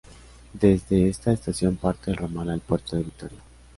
[0.53, 3.37] Desde esta estación parte el ramal al puerto de Victoria.